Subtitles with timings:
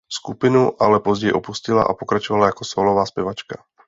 [0.09, 3.63] Skupinu ale později opustila a pokračovala jako sólová zpěvačka.